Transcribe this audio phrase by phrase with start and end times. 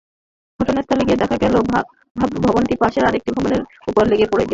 [0.59, 1.59] ঘটনাস্থলে গিয়ে দেখা গেছে,
[2.45, 4.49] ভবনটি পাশের আরেকটি ভবনের ওপর লেগে গেছে।